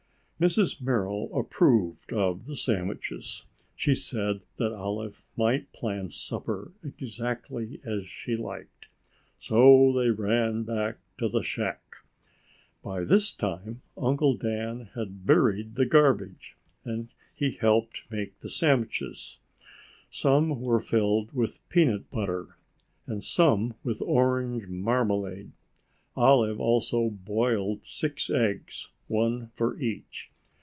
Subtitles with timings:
[0.49, 0.81] Mrs.
[0.81, 3.45] Merrill approved of the sandwiches.
[3.75, 8.87] She said that Olive might plan supper exactly as she liked.
[9.37, 11.97] So they ran back to the shack.
[12.81, 19.37] By this time Uncle Dan had buried the garbage and he helped make the sandwiches.
[20.09, 22.57] Some were filled with peanut butter
[23.05, 25.51] and some with orange marmalade.
[26.15, 30.29] Olive also boiled six eggs, one for each.